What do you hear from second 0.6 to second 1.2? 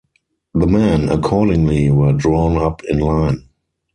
men,